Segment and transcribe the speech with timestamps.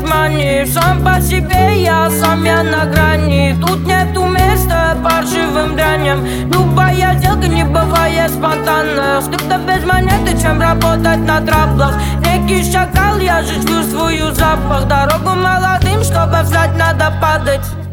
[0.00, 3.56] мир сам по себе, я сам я на грани.
[3.60, 6.24] Тут нету места паршивым дряням.
[6.50, 11.94] Любая сделка не бывает спонтанно Скрипта без монеты, чем работать на траблах.
[12.20, 14.86] Некий шакал, я же чувствую запах.
[14.88, 17.83] Дорогу молодым, чтобы взять, надо падать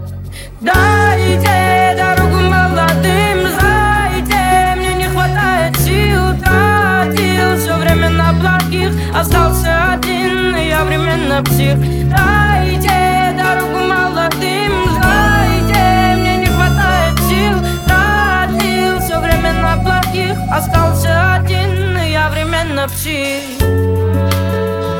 [10.81, 11.77] один, я временно псих.
[12.09, 17.57] Дайте дорогу молодым, знаете, мне не хватает сил.
[17.85, 23.60] Тратил все время на плохих, остался один, я временно псих.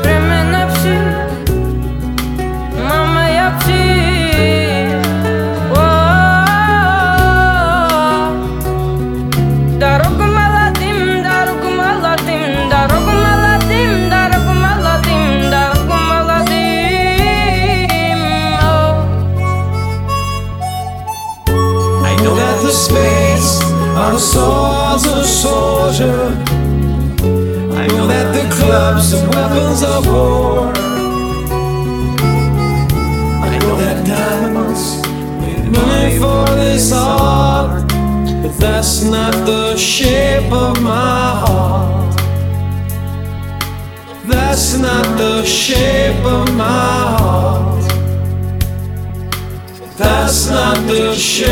[0.02, 1.54] Временно псих,
[2.88, 3.81] мама, я псих
[22.72, 23.60] space
[24.12, 26.20] the swords of soldier.
[27.82, 30.72] I know that the clubs are weapons of war.
[33.50, 35.02] I know that diamonds
[35.40, 37.88] need money for this art,
[38.42, 42.16] but that's not the shape of my heart.
[44.26, 47.81] That's not the shape of my heart.
[49.96, 51.48] That's not the shape,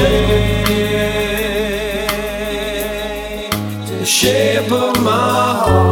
[3.86, 5.89] the shape of my heart.